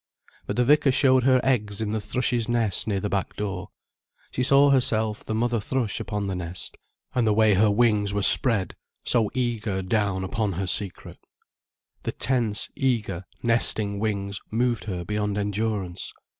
But 0.47 0.55
the 0.55 0.65
vicar 0.65 0.91
showed 0.91 1.25
her 1.25 1.39
eggs 1.43 1.79
in 1.79 1.91
the 1.91 2.01
thrush's 2.01 2.49
nest 2.49 2.87
near 2.87 2.99
the 2.99 3.07
back 3.07 3.35
door. 3.35 3.69
She 4.31 4.41
saw 4.41 4.71
herself 4.71 5.23
the 5.23 5.35
mother 5.35 5.59
thrush 5.61 5.99
upon 5.99 6.25
the 6.25 6.33
nest, 6.33 6.75
and 7.13 7.27
the 7.27 7.35
way 7.35 7.53
her 7.53 7.69
wings 7.69 8.11
were 8.11 8.23
spread, 8.23 8.75
so 9.03 9.29
eager 9.35 9.83
down 9.83 10.23
upon 10.23 10.53
her 10.53 10.65
secret. 10.65 11.19
The 12.01 12.13
tense, 12.13 12.67
eager, 12.75 13.25
nesting 13.43 13.99
wings 13.99 14.39
moved 14.49 14.85
her 14.85 15.05
beyond 15.05 15.37
endurance. 15.37 16.11